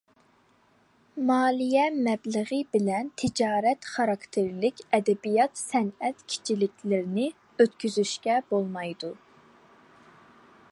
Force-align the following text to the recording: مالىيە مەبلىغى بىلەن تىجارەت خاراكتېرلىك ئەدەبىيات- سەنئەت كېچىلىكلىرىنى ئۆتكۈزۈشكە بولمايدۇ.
مالىيە 1.31 1.83
مەبلىغى 2.07 2.59
بىلەن 2.77 3.11
تىجارەت 3.23 3.89
خاراكتېرلىك 3.97 4.83
ئەدەبىيات- 4.99 5.63
سەنئەت 5.65 6.27
كېچىلىكلىرىنى 6.33 7.31
ئۆتكۈزۈشكە 7.59 8.43
بولمايدۇ. 8.55 9.13